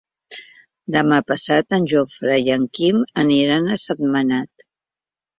Demà 0.93 1.17
passat 1.31 1.75
en 1.77 1.83
Jofre 1.91 2.37
i 2.47 2.49
en 2.53 2.65
Quim 2.77 3.03
aniran 3.25 3.67
a 3.69 3.77
Sentmenat. 3.83 4.65